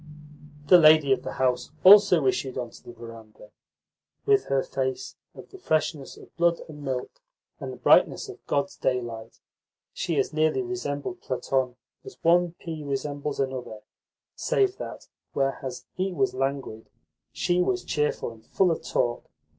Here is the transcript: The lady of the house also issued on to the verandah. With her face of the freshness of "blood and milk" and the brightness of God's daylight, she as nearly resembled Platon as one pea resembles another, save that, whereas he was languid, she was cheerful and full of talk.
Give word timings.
The 0.65 0.79
lady 0.79 1.11
of 1.13 1.21
the 1.21 1.33
house 1.33 1.69
also 1.83 2.25
issued 2.25 2.57
on 2.57 2.71
to 2.71 2.83
the 2.83 2.91
verandah. 2.91 3.51
With 4.25 4.45
her 4.45 4.63
face 4.63 5.15
of 5.35 5.51
the 5.51 5.59
freshness 5.59 6.17
of 6.17 6.35
"blood 6.37 6.59
and 6.67 6.81
milk" 6.83 7.21
and 7.59 7.71
the 7.71 7.77
brightness 7.77 8.27
of 8.27 8.43
God's 8.47 8.75
daylight, 8.75 9.39
she 9.93 10.17
as 10.17 10.33
nearly 10.33 10.63
resembled 10.63 11.21
Platon 11.21 11.75
as 12.03 12.17
one 12.23 12.53
pea 12.53 12.83
resembles 12.83 13.39
another, 13.39 13.81
save 14.35 14.77
that, 14.77 15.07
whereas 15.33 15.85
he 15.93 16.11
was 16.11 16.33
languid, 16.33 16.89
she 17.31 17.61
was 17.61 17.83
cheerful 17.83 18.31
and 18.31 18.43
full 18.43 18.71
of 18.71 18.81
talk. 18.81 19.29